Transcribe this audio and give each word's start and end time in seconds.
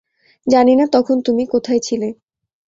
জানি 0.47 0.73
না 0.75 0.85
তখন 0.93 1.17
তুমি 1.21 1.43
কোথায় 1.45 1.79
ছিলে। 1.79 2.09